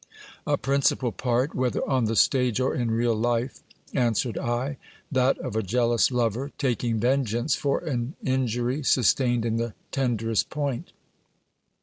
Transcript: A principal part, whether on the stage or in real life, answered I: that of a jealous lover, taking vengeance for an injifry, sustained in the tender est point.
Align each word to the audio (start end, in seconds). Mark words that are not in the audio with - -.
A 0.47 0.57
principal 0.57 1.11
part, 1.11 1.53
whether 1.53 1.87
on 1.87 2.05
the 2.05 2.15
stage 2.15 2.59
or 2.59 2.73
in 2.73 2.89
real 2.89 3.13
life, 3.13 3.59
answered 3.93 4.35
I: 4.35 4.77
that 5.11 5.37
of 5.37 5.55
a 5.55 5.61
jealous 5.61 6.09
lover, 6.09 6.51
taking 6.57 6.99
vengeance 6.99 7.53
for 7.53 7.77
an 7.81 8.15
injifry, 8.25 8.83
sustained 8.83 9.45
in 9.45 9.57
the 9.57 9.75
tender 9.91 10.31
est 10.31 10.49
point. 10.49 10.91